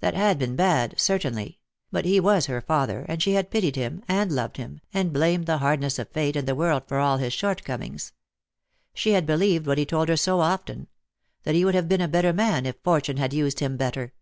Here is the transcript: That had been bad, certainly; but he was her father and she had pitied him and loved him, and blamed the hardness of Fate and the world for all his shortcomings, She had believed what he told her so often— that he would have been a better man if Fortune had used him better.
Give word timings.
That 0.00 0.14
had 0.14 0.38
been 0.38 0.56
bad, 0.56 0.98
certainly; 0.98 1.58
but 1.92 2.06
he 2.06 2.20
was 2.20 2.46
her 2.46 2.62
father 2.62 3.04
and 3.06 3.22
she 3.22 3.32
had 3.34 3.50
pitied 3.50 3.76
him 3.76 4.02
and 4.08 4.32
loved 4.32 4.56
him, 4.56 4.80
and 4.94 5.12
blamed 5.12 5.44
the 5.44 5.58
hardness 5.58 5.98
of 5.98 6.08
Fate 6.08 6.36
and 6.36 6.48
the 6.48 6.54
world 6.54 6.84
for 6.88 6.98
all 6.98 7.18
his 7.18 7.34
shortcomings, 7.34 8.14
She 8.94 9.10
had 9.10 9.26
believed 9.26 9.66
what 9.66 9.76
he 9.76 9.84
told 9.84 10.08
her 10.08 10.16
so 10.16 10.40
often— 10.40 10.88
that 11.44 11.54
he 11.54 11.66
would 11.66 11.74
have 11.74 11.86
been 11.86 12.00
a 12.00 12.08
better 12.08 12.32
man 12.32 12.64
if 12.64 12.76
Fortune 12.82 13.18
had 13.18 13.34
used 13.34 13.60
him 13.60 13.76
better. 13.76 14.14